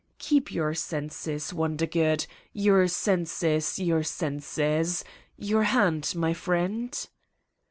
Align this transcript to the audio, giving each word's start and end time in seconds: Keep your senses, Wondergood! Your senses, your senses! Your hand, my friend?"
Keep 0.17 0.51
your 0.51 0.73
senses, 0.73 1.53
Wondergood! 1.53 2.25
Your 2.53 2.87
senses, 2.87 3.77
your 3.77 4.01
senses! 4.01 5.05
Your 5.37 5.61
hand, 5.61 6.13
my 6.15 6.33
friend?" 6.33 7.07